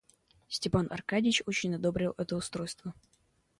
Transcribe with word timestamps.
Степан 0.49 0.87
Аркадьич 0.89 1.43
очень 1.45 1.75
одобрил 1.75 2.15
это 2.17 2.35
устройство. 2.35 2.95